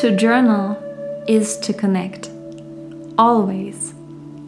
[0.00, 0.78] To journal
[1.28, 2.30] is to connect.
[3.18, 3.92] Always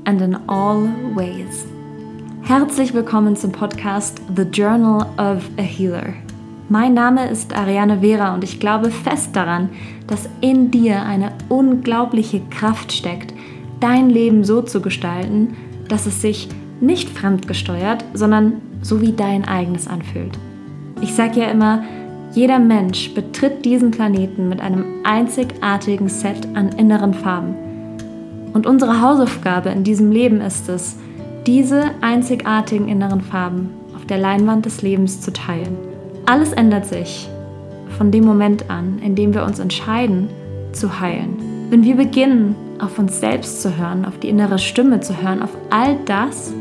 [0.06, 1.66] and in all ways.
[2.40, 6.14] Herzlich willkommen zum Podcast The Journal of a Healer.
[6.70, 9.68] Mein Name ist Ariane Vera und ich glaube fest daran,
[10.06, 13.34] dass in dir eine unglaubliche Kraft steckt,
[13.78, 15.55] dein Leben so zu gestalten,
[15.87, 16.48] dass es sich
[16.80, 20.38] nicht fremdgesteuert, sondern so wie dein eigenes anfühlt.
[21.02, 21.82] Ich sage ja immer,
[22.34, 27.54] jeder Mensch betritt diesen Planeten mit einem einzigartigen Set an inneren Farben.
[28.54, 30.96] Und unsere Hausaufgabe in diesem Leben ist es,
[31.46, 35.76] diese einzigartigen inneren Farben auf der Leinwand des Lebens zu teilen.
[36.24, 37.28] Alles ändert sich
[37.98, 40.28] von dem Moment an, in dem wir uns entscheiden,
[40.73, 41.37] zu heilen.
[41.68, 45.56] Wenn wir beginnen, auf uns selbst zu hören, auf die innere Stimme zu hören, auf
[45.70, 46.52] all das,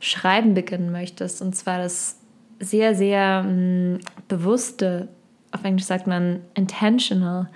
[0.00, 2.18] Schreiben beginnen möchtest, und zwar das
[2.60, 3.98] sehr, sehr mh, hm,
[4.28, 5.08] bewusste,
[5.50, 7.48] auf Englisch sagt man intentional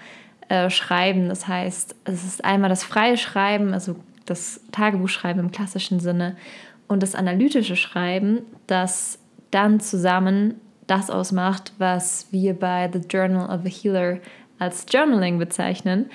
[0.48, 1.28] äh, Schreiben.
[1.28, 6.36] Das heißt, es ist einmal das freie Schreiben, also das Tagebuchschreiben im klassischen Sinne,
[6.86, 9.18] und das analytische Schreiben, das
[9.50, 10.54] dann zusammen
[10.86, 14.18] das ausmacht, was wir bei The Journal of a Healer
[14.58, 16.06] als Journaling bezeichnen.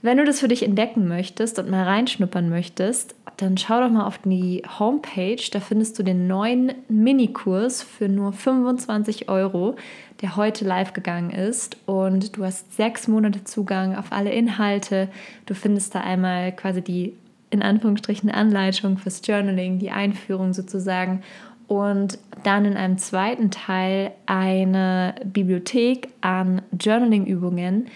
[0.00, 4.06] Wenn du das für dich entdecken möchtest und mal reinschnuppern möchtest, dann schau doch mal
[4.06, 5.42] auf die Homepage.
[5.50, 9.76] Da findest du den neuen Minikurs für nur 25 Euro,
[10.20, 11.76] der heute live gegangen ist.
[11.86, 15.08] Und du hast sechs Monate Zugang auf alle Inhalte.
[15.46, 17.14] Du findest da einmal quasi die
[17.50, 21.22] in Anführungsstrichen Anleitung fürs Journaling, die Einführung sozusagen
[21.68, 27.86] und dann in einem zweiten Teil eine Bibliothek an Journaling-Übungen,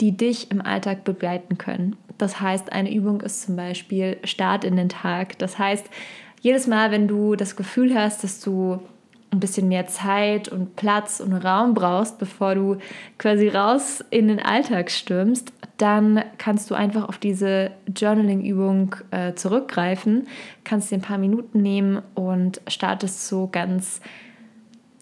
[0.00, 1.96] die dich im Alltag begleiten können.
[2.18, 5.38] Das heißt, eine Übung ist zum Beispiel Start in den Tag.
[5.38, 5.86] Das heißt,
[6.40, 8.80] jedes Mal, wenn du das Gefühl hast, dass du
[9.32, 12.76] ein bisschen mehr Zeit und Platz und Raum brauchst, bevor du
[13.18, 20.28] quasi raus in den Alltag stürmst, dann kannst du einfach auf diese Journaling-Übung äh, zurückgreifen,
[20.64, 24.00] kannst dir ein paar Minuten nehmen und startest so ganz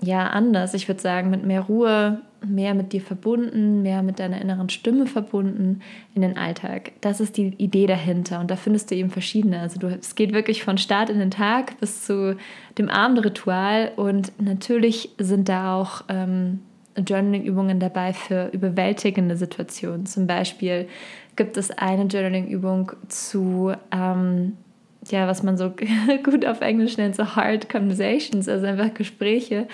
[0.00, 0.74] ja anders.
[0.74, 5.06] Ich würde sagen, mit mehr Ruhe, mehr mit dir verbunden, mehr mit deiner inneren Stimme
[5.06, 5.80] verbunden
[6.14, 6.92] in den Alltag.
[7.00, 9.60] Das ist die Idee dahinter und da findest du eben verschiedene.
[9.60, 12.36] Also du, es geht wirklich von Start in den Tag bis zu
[12.78, 16.60] dem Abendritual und natürlich sind da auch ähm,
[16.96, 20.06] Journaling-Übungen dabei für überwältigende Situationen.
[20.06, 20.88] Zum Beispiel
[21.36, 24.56] gibt es eine Journaling-Übung zu, ähm,
[25.10, 25.72] ja, was man so
[26.24, 29.66] gut auf Englisch nennt, so Hard Conversations, also einfach Gespräche,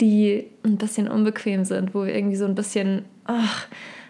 [0.00, 3.66] die ein bisschen unbequem sind, wo wir irgendwie so ein bisschen ach,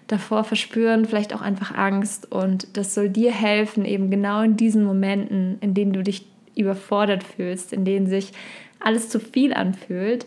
[0.06, 2.30] davor verspüren, vielleicht auch einfach Angst.
[2.30, 7.22] Und das soll dir helfen, eben genau in diesen Momenten, in denen du dich überfordert
[7.22, 8.32] fühlst, in denen sich
[8.80, 10.26] alles zu viel anfühlt,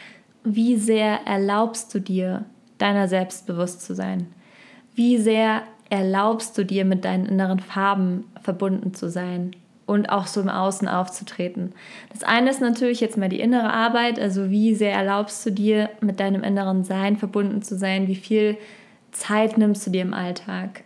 [0.45, 2.45] wie sehr erlaubst du dir,
[2.79, 4.29] deiner selbst bewusst zu sein?
[4.95, 9.57] Wie sehr erlaubst du dir, mit deinen inneren Farben verbunden zu sein?
[9.85, 11.73] und auch so im Außen aufzutreten.
[12.13, 15.91] Das eine ist natürlich jetzt mal die innere Arbeit, also wie sehr erlaubst du dir,
[16.01, 18.57] mit deinem inneren Sein verbunden zu sein, wie viel
[19.13, 20.85] Zeit nimmst du dir im Alltag.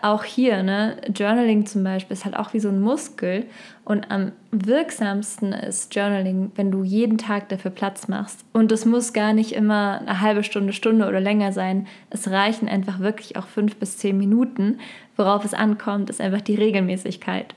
[0.00, 3.44] Auch hier, ne, Journaling zum Beispiel ist halt auch wie so ein Muskel
[3.84, 8.46] und am wirksamsten ist Journaling, wenn du jeden Tag dafür Platz machst.
[8.54, 11.86] Und es muss gar nicht immer eine halbe Stunde, Stunde oder länger sein.
[12.08, 14.78] Es reichen einfach wirklich auch fünf bis zehn Minuten.
[15.16, 17.54] Worauf es ankommt, ist einfach die Regelmäßigkeit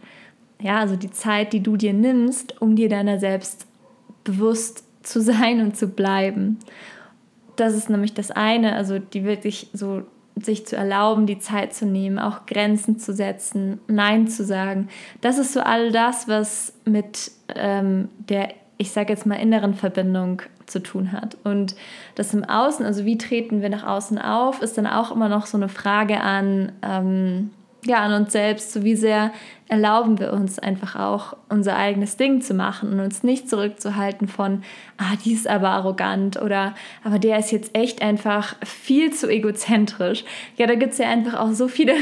[0.62, 3.68] ja, also die Zeit, die du dir nimmst, um dir deiner selbst
[4.24, 6.60] bewusst zu sein und zu bleiben.
[7.58, 10.04] Das ist nämlich das eine, also die wirklich so
[10.36, 14.90] sich zu erlauben, die Zeit zu nehmen, auch Grenzen zu setzen, Nein zu sagen.
[15.22, 20.44] Das ist so all das, was mit ähm, der, ich sage jetzt mal, inneren Verbindung
[20.68, 21.38] zu tun hat.
[21.44, 21.76] Und
[22.16, 25.46] das im Außen, also wie treten wir nach außen auf, ist dann auch immer noch
[25.46, 27.52] so eine Frage an, ähm,
[27.86, 29.32] ja, an uns selbst, so wie sehr
[29.70, 34.64] erlauben wir uns einfach auch unser eigenes Ding zu machen und uns nicht zurückzuhalten von,
[34.98, 40.24] ah, die ist aber arrogant oder aber der ist jetzt echt einfach viel zu egozentrisch.
[40.58, 41.94] Ja, da gibt es ja einfach auch so viele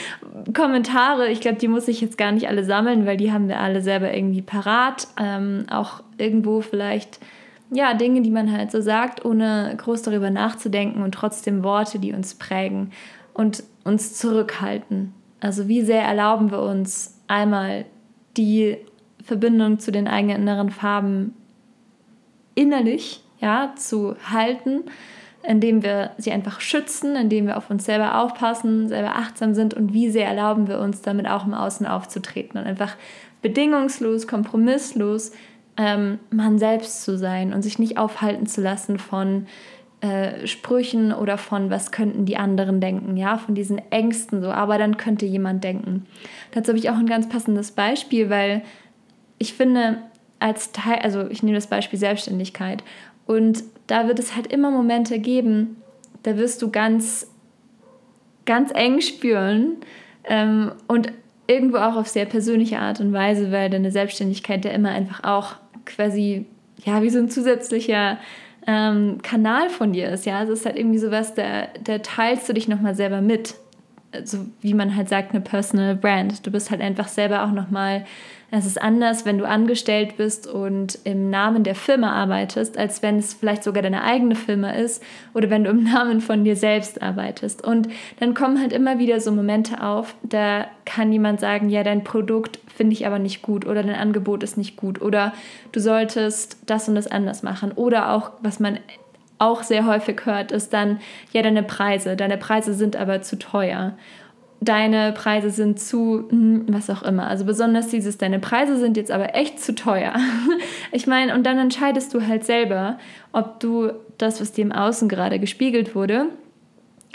[0.54, 1.28] Kommentare.
[1.28, 3.80] Ich glaube, die muss ich jetzt gar nicht alle sammeln, weil die haben wir alle
[3.80, 5.08] selber irgendwie parat.
[5.18, 7.20] Ähm, auch irgendwo vielleicht
[7.70, 12.12] ja, Dinge, die man halt so sagt, ohne groß darüber nachzudenken und trotzdem Worte, die
[12.12, 12.92] uns prägen
[13.32, 15.12] und uns zurückhalten.
[15.44, 17.84] Also wie sehr erlauben wir uns einmal
[18.38, 18.78] die
[19.22, 21.34] Verbindung zu den eigenen inneren Farben
[22.54, 24.84] innerlich ja, zu halten,
[25.42, 29.92] indem wir sie einfach schützen, indem wir auf uns selber aufpassen, selber achtsam sind und
[29.92, 32.96] wie sehr erlauben wir uns damit auch im Außen aufzutreten und einfach
[33.42, 35.32] bedingungslos, kompromisslos
[35.76, 39.46] ähm, man selbst zu sein und sich nicht aufhalten zu lassen von
[40.04, 44.76] äh, Sprüchen oder von was könnten die anderen denken, ja, von diesen Ängsten so, aber
[44.76, 46.04] dann könnte jemand denken.
[46.50, 48.62] Dazu habe ich auch ein ganz passendes Beispiel, weil
[49.38, 50.02] ich finde,
[50.40, 52.84] als Teil, also ich nehme das Beispiel Selbstständigkeit
[53.24, 55.76] und da wird es halt immer Momente geben,
[56.22, 57.26] da wirst du ganz,
[58.44, 59.78] ganz eng spüren
[60.24, 61.12] ähm, und
[61.46, 65.54] irgendwo auch auf sehr persönliche Art und Weise, weil deine Selbstständigkeit ja immer einfach auch
[65.86, 66.44] quasi,
[66.84, 68.18] ja, wie so ein zusätzlicher
[68.66, 70.26] ähm, Kanal von dir ist.
[70.26, 73.54] Ja, also es ist halt irgendwie sowas, da, da teilst du dich nochmal selber mit.
[74.24, 76.46] So wie man halt sagt, eine Personal Brand.
[76.46, 78.04] Du bist halt einfach selber auch nochmal
[78.58, 83.18] es ist anders, wenn du angestellt bist und im Namen der Firma arbeitest, als wenn
[83.18, 85.02] es vielleicht sogar deine eigene Firma ist
[85.34, 87.64] oder wenn du im Namen von dir selbst arbeitest.
[87.64, 87.88] Und
[88.20, 92.60] dann kommen halt immer wieder so Momente auf, da kann jemand sagen, ja, dein Produkt
[92.72, 95.32] finde ich aber nicht gut oder dein Angebot ist nicht gut oder
[95.72, 97.72] du solltest das und das anders machen.
[97.72, 98.78] Oder auch, was man
[99.38, 101.00] auch sehr häufig hört, ist dann,
[101.32, 103.94] ja, deine Preise, deine Preise sind aber zu teuer
[104.64, 107.26] deine Preise sind zu, hm, was auch immer.
[107.26, 110.14] Also besonders dieses, deine Preise sind jetzt aber echt zu teuer.
[110.92, 112.98] Ich meine, und dann entscheidest du halt selber,
[113.32, 116.26] ob du das, was dir im Außen gerade gespiegelt wurde,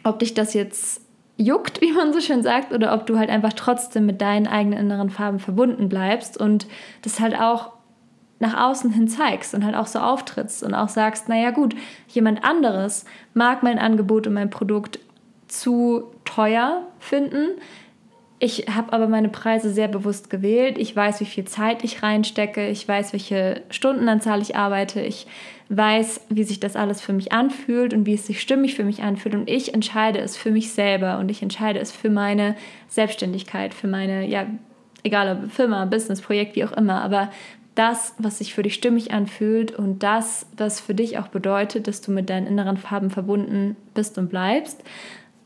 [0.04, 1.02] ob dich das jetzt
[1.38, 4.80] juckt, wie man so schön sagt, oder ob du halt einfach trotzdem mit deinen eigenen
[4.80, 6.68] inneren Farben verbunden bleibst und
[7.04, 7.72] das halt auch
[8.40, 11.76] nach außen hin zeigst und halt auch so auftrittst und auch sagst, naja gut,
[12.08, 15.00] jemand anderes mag mein Angebot und mein Produkt
[15.48, 17.50] zu teuer finden.
[18.42, 20.78] Ich habe aber meine Preise sehr bewusst gewählt.
[20.78, 22.70] Ich weiß, wie viel Zeit ich reinstecke.
[22.70, 25.02] Ich weiß, welche Stundenanzahl ich arbeite.
[25.02, 25.28] Ich
[25.68, 29.04] weiß, wie sich das alles für mich anfühlt und wie es sich stimmig für mich
[29.04, 29.36] anfühlt.
[29.36, 32.56] Und ich entscheide es für mich selber und ich entscheide es für meine
[32.88, 34.48] Selbstständigkeit, für meine, ja,
[35.04, 37.02] egal ob Firma, Business, Projekt, wie auch immer.
[37.02, 37.30] Aber
[37.80, 42.02] das, was sich für dich stimmig anfühlt und das, was für dich auch bedeutet, dass
[42.02, 44.84] du mit deinen inneren Farben verbunden bist und bleibst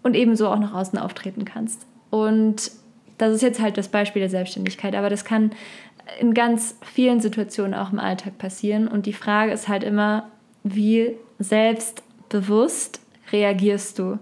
[0.02, 1.86] und ebenso auch nach außen auftreten kannst.
[2.10, 2.72] Und
[3.20, 5.52] das ist jetzt halt das Beispiel der Selbstständigkeit, aber das kann
[6.20, 8.88] in ganz vielen Situationen auch im Alltag passieren.
[8.88, 10.28] Und die Frage ist halt immer,
[10.64, 13.00] wie selbstbewusst
[13.32, 14.18] reagierst du?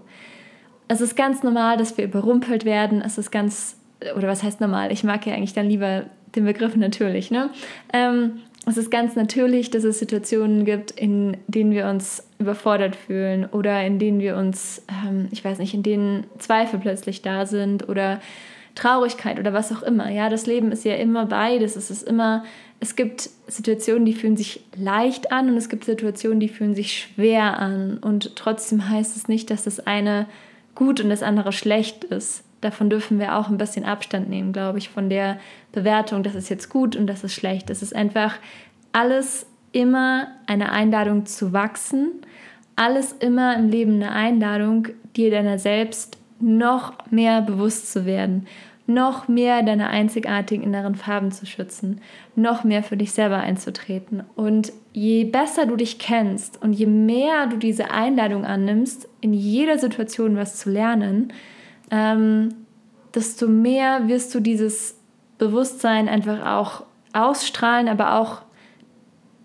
[0.86, 3.00] Es ist ganz normal, dass wir überrumpelt werden.
[3.00, 3.78] Es ist ganz,
[4.16, 4.92] oder was heißt normal?
[4.92, 6.04] Ich mag ja eigentlich dann lieber
[6.34, 7.30] den Begriff natürlich.
[7.30, 7.50] Ne?
[7.92, 13.44] Ähm, es ist ganz natürlich, dass es Situationen gibt, in denen wir uns überfordert fühlen
[13.46, 17.88] oder in denen wir uns, ähm, ich weiß nicht, in denen Zweifel plötzlich da sind
[17.88, 18.20] oder
[18.74, 20.10] Traurigkeit oder was auch immer.
[20.10, 21.76] Ja, das Leben ist ja immer beides.
[21.76, 22.44] Es ist immer,
[22.78, 26.98] es gibt Situationen, die fühlen sich leicht an und es gibt Situationen, die fühlen sich
[26.98, 27.98] schwer an.
[27.98, 30.26] Und trotzdem heißt es nicht, dass das eine
[30.74, 32.44] gut und das andere schlecht ist.
[32.62, 35.38] Davon dürfen wir auch ein bisschen Abstand nehmen, glaube ich, von der
[35.72, 37.68] Bewertung, das ist jetzt gut und das ist schlecht.
[37.70, 38.36] Es ist einfach
[38.92, 42.12] alles immer eine Einladung zu wachsen,
[42.76, 48.46] alles immer im Leben eine Einladung, dir deiner selbst noch mehr bewusst zu werden,
[48.86, 52.00] noch mehr deine einzigartigen inneren Farben zu schützen,
[52.36, 54.22] noch mehr für dich selber einzutreten.
[54.36, 59.78] Und je besser du dich kennst und je mehr du diese Einladung annimmst, in jeder
[59.78, 61.32] Situation was zu lernen,
[61.92, 62.48] ähm,
[63.14, 64.98] desto mehr wirst du dieses
[65.38, 66.82] Bewusstsein einfach auch
[67.12, 68.42] ausstrahlen, aber auch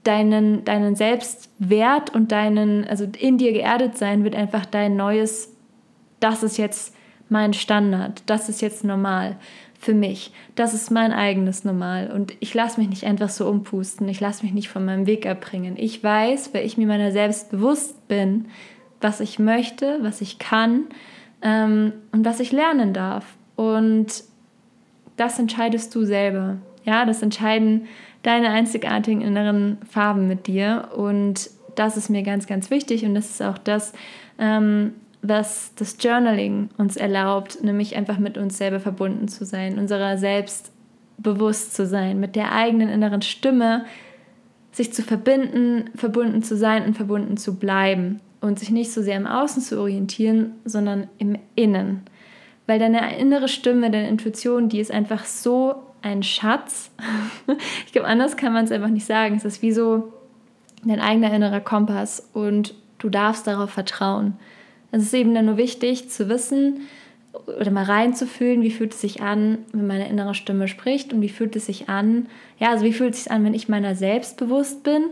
[0.04, 5.54] deinen, deinen Selbstwert und deinen, also in dir geerdet sein, wird einfach dein neues
[6.20, 6.96] das ist jetzt
[7.30, 9.38] mein Standard, das ist jetzt normal
[9.80, 14.08] für mich, das ist mein eigenes Normal und ich lasse mich nicht einfach so umpusten,
[14.10, 15.76] ich lasse mich nicht von meinem Weg abbringen.
[15.78, 18.48] Ich weiß, weil ich mir meiner selbst bewusst bin,
[19.02, 20.86] was ich möchte, was ich kann
[21.42, 23.26] ähm, und was ich lernen darf.
[23.56, 24.24] Und
[25.16, 26.58] das entscheidest du selber.
[26.84, 27.88] Ja, das entscheiden
[28.24, 30.90] deine einzigartigen inneren Farben mit dir.
[30.96, 33.06] Und das ist mir ganz, ganz wichtig.
[33.06, 33.94] Und das ist auch das,
[34.40, 40.18] ähm, was das Journaling uns erlaubt, nämlich einfach mit uns selber verbunden zu sein, unserer
[40.18, 40.72] selbst
[41.18, 43.86] bewusst zu sein, mit der eigenen inneren Stimme
[44.72, 49.18] sich zu verbinden, verbunden zu sein und verbunden zu bleiben und sich nicht so sehr
[49.18, 52.02] im Außen zu orientieren, sondern im Innen.
[52.68, 56.92] Weil deine innere Stimme, deine Intuition, die ist einfach so ein Schatz.
[57.86, 59.36] ich glaube, anders kann man es einfach nicht sagen.
[59.36, 60.14] Es ist wie so
[60.84, 64.34] dein eigener innerer Kompass und du darfst darauf vertrauen.
[64.92, 66.82] Es ist eben dann nur wichtig zu wissen
[67.46, 71.30] oder mal reinzufühlen, wie fühlt es sich an, wenn meine innere Stimme spricht und wie
[71.30, 72.28] fühlt es sich an,
[72.58, 75.04] ja, also wie fühlt es sich an, wenn ich meiner selbst bewusst bin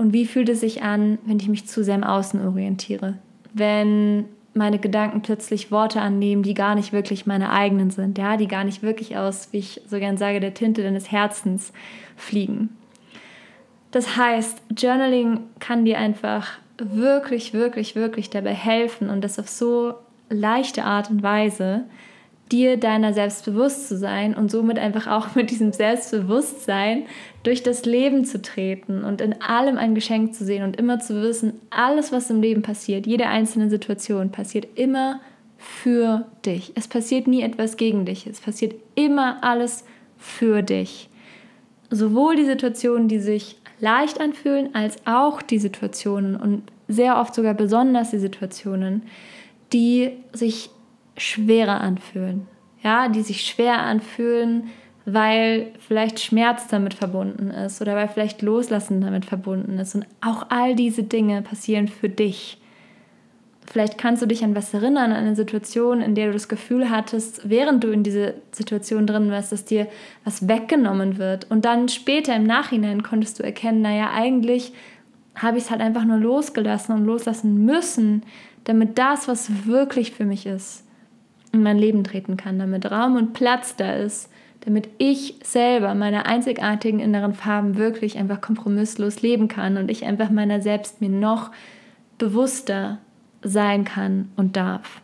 [0.00, 3.18] und wie fühlt es sich an, wenn ich mich zu sehr im Außen orientiere.
[3.52, 8.48] Wenn meine Gedanken plötzlich Worte annehmen, die gar nicht wirklich meine eigenen sind, ja, die
[8.48, 11.74] gar nicht wirklich aus, wie ich so gern sage, der Tinte deines Herzens
[12.16, 12.70] fliegen.
[13.90, 19.96] Das heißt, Journaling kann dir einfach wirklich, wirklich, wirklich dabei helfen und das auf so
[20.30, 21.84] leichte Art und Weise,
[22.52, 27.04] dir deiner selbst bewusst zu sein und somit einfach auch mit diesem Selbstbewusstsein
[27.42, 31.22] durch das Leben zu treten und in allem ein Geschenk zu sehen und immer zu
[31.22, 35.20] wissen, alles, was im Leben passiert, jede einzelne Situation passiert immer
[35.56, 36.72] für dich.
[36.74, 38.26] Es passiert nie etwas gegen dich.
[38.26, 39.84] Es passiert immer alles
[40.16, 41.10] für dich.
[41.90, 47.54] Sowohl die Situationen, die sich leicht anfühlen, als auch die Situationen und sehr oft sogar
[47.54, 49.02] besonders die Situationen,
[49.72, 50.70] die sich
[51.20, 52.46] schwerer anfühlen.
[52.82, 54.70] Ja, die sich schwer anfühlen,
[55.04, 59.94] weil vielleicht Schmerz damit verbunden ist oder weil vielleicht Loslassen damit verbunden ist.
[59.94, 62.58] Und auch all diese Dinge passieren für dich.
[63.66, 66.90] Vielleicht kannst du dich an was erinnern, an eine Situation, in der du das Gefühl
[66.90, 69.86] hattest, während du in diese Situation drin warst, dass dir
[70.24, 71.48] was weggenommen wird.
[71.50, 74.72] Und dann später im Nachhinein konntest du erkennen, naja, eigentlich
[75.36, 78.24] habe ich es halt einfach nur losgelassen und loslassen müssen,
[78.64, 80.84] damit das, was wirklich für mich ist,
[81.52, 84.30] in mein Leben treten kann, damit Raum und Platz da ist,
[84.60, 90.30] damit ich selber meine einzigartigen inneren Farben wirklich einfach kompromisslos leben kann und ich einfach
[90.30, 91.50] meiner selbst mir noch
[92.18, 92.98] bewusster
[93.42, 95.00] sein kann und darf.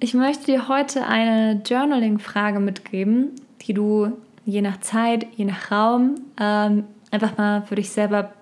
[0.00, 3.30] Ich möchte dir heute eine Journaling-Frage mitgeben,
[3.62, 4.12] die du
[4.44, 8.32] je nach Zeit, je nach Raum ähm, einfach mal für dich selber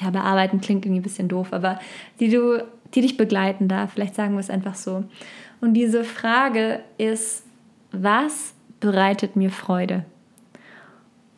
[0.00, 1.78] ja, bearbeiten klingt irgendwie ein bisschen doof, aber
[2.20, 2.64] die du,
[2.94, 3.92] die dich begleiten darf.
[3.92, 5.04] Vielleicht sagen wir es einfach so.
[5.62, 7.46] Und diese Frage ist,
[7.90, 10.04] was bereitet mir Freude?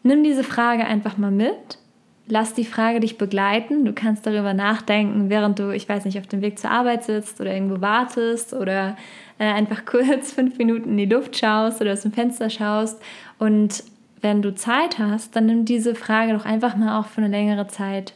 [0.03, 1.79] Nimm diese Frage einfach mal mit
[2.27, 3.85] lass die Frage dich begleiten.
[3.85, 7.41] Du kannst darüber nachdenken, während du, ich weiß nicht, auf dem Weg zur Arbeit sitzt
[7.41, 8.97] oder irgendwo wartest oder
[9.39, 13.01] äh, einfach kurz fünf Minuten in die Luft schaust oder aus dem Fenster schaust
[13.39, 13.85] und
[14.21, 17.67] wenn du Zeit hast, dann nimm diese Frage doch einfach mal auch für eine längere
[17.67, 18.15] Zeit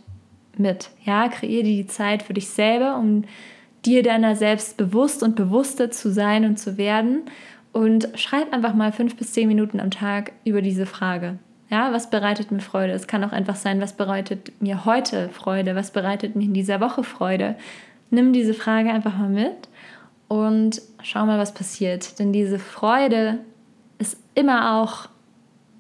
[0.57, 0.89] mit.
[1.05, 3.25] Ja, kreiere dir die Zeit für dich selber, um
[3.89, 7.23] dir deiner selbst bewusst und bewusster zu sein und zu werden.
[7.73, 11.39] Und schreib einfach mal fünf bis zehn Minuten am Tag über diese Frage.
[11.71, 12.93] Ja, was bereitet mir Freude?
[12.93, 15.75] Es kann auch einfach sein, was bereitet mir heute Freude?
[15.75, 17.57] Was bereitet mir in dieser Woche Freude?
[18.11, 19.69] Nimm diese Frage einfach mal mit
[20.29, 22.19] und schau mal, was passiert.
[22.19, 23.41] Denn diese Freude
[23.99, 25.09] ist immer auch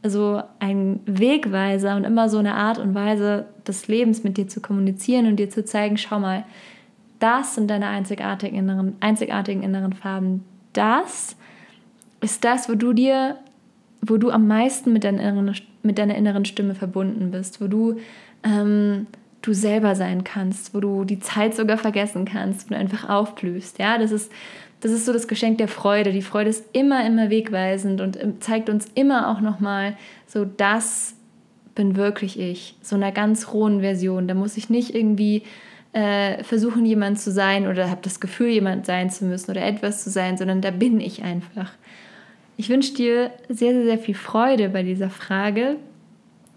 [0.02, 4.60] so ein Wegweiser und immer so eine Art und Weise des Lebens mit dir zu
[4.60, 6.44] kommunizieren und dir zu zeigen, schau mal,
[7.18, 10.44] das sind deine einzigartigen inneren, einzigartigen inneren Farben.
[10.72, 11.36] Das
[12.20, 13.36] ist das, wo du dir,
[14.02, 17.96] wo du am meisten mit deiner inneren, mit deiner inneren Stimme verbunden bist, wo du
[18.44, 19.06] ähm,
[19.42, 23.78] du selber sein kannst, wo du die Zeit sogar vergessen kannst, wo du einfach aufblühst.
[23.78, 24.32] Ja, das ist,
[24.80, 26.12] das ist so das Geschenk der Freude.
[26.12, 29.96] Die Freude ist immer, immer wegweisend und ähm, zeigt uns immer auch nochmal
[30.26, 31.14] so, das
[31.74, 32.74] bin wirklich ich.
[32.82, 34.26] So einer ganz rohen Version.
[34.26, 35.44] Da muss ich nicht irgendwie
[35.92, 40.04] äh, versuchen, jemand zu sein oder habe das Gefühl, jemand sein zu müssen oder etwas
[40.04, 41.72] zu sein, sondern da bin ich einfach.
[42.56, 45.76] Ich wünsche dir sehr, sehr, sehr viel Freude bei dieser Frage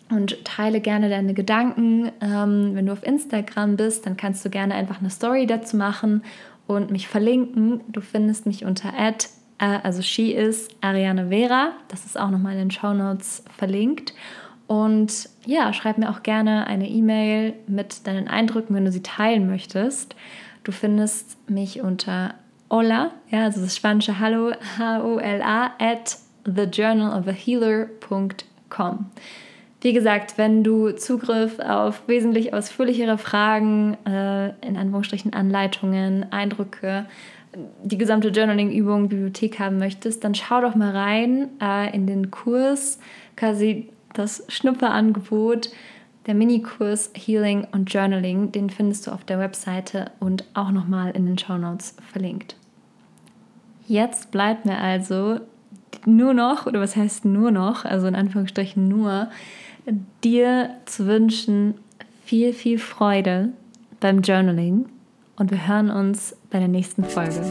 [0.09, 2.11] und teile gerne deine Gedanken.
[2.21, 6.23] Ähm, wenn du auf Instagram bist, dann kannst du gerne einfach eine Story dazu machen
[6.67, 7.81] und mich verlinken.
[7.87, 9.27] Du findest mich unter ad,
[9.59, 11.71] äh, also she is Ariane Vera.
[11.87, 14.13] Das ist auch nochmal in den Show Notes verlinkt.
[14.67, 19.49] Und ja, schreib mir auch gerne eine E-Mail mit deinen Eindrücken, wenn du sie teilen
[19.49, 20.15] möchtest.
[20.63, 22.35] Du findest mich unter
[22.69, 29.05] hola, ja, also das spanische Hallo, H-O-L-A, at thejournalofahealer.com.
[29.81, 37.07] Wie gesagt, wenn du Zugriff auf wesentlich ausführlichere Fragen, äh, in Anführungsstrichen Anleitungen, Eindrücke,
[37.83, 42.99] die gesamte Journaling-Übung, Bibliothek haben möchtest, dann schau doch mal rein äh, in den Kurs,
[43.35, 45.69] quasi das Schnupperangebot,
[46.27, 48.51] der Minikurs Healing und Journaling.
[48.51, 52.55] Den findest du auf der Webseite und auch nochmal in den Show Notes verlinkt.
[53.87, 55.39] Jetzt bleibt mir also
[56.05, 59.29] nur noch, oder was heißt nur noch, also in Anführungsstrichen nur,
[60.23, 61.75] dir zu wünschen
[62.23, 63.49] viel, viel Freude
[63.99, 64.85] beim Journaling
[65.35, 67.41] und wir hören uns bei der nächsten Folge.